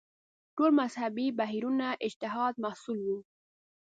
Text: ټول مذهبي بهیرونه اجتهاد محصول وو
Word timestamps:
ټول 0.55 0.71
مذهبي 0.79 1.27
بهیرونه 1.39 1.87
اجتهاد 2.05 2.53
محصول 2.63 2.99
وو 3.03 3.17